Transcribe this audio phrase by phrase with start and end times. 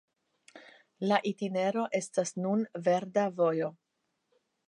[1.11, 3.73] La itinero estas nun verda vojo.